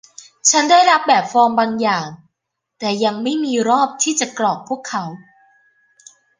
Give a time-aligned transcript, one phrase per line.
[0.49, 2.07] ฉันได้รับแบบฟอร์มบางอย่าง
[2.79, 5.03] แต่ยังไม่มีรอบที่จะกรอกพวกเขา